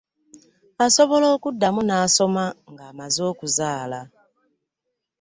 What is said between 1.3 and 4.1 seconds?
okuddamu n'asoma ng'amaze okuzaala.